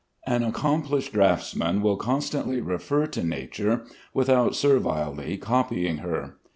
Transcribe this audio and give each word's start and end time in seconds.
An 0.25 0.41
accomplished 0.43 1.13
draughtsman 1.13 1.83
will 1.83 1.95
constantly 1.95 2.59
refer 2.59 3.05
to 3.05 3.23
nature 3.23 3.83
without 4.15 4.55
servilely 4.55 5.37
copying 5.37 5.97
her. 5.97 6.37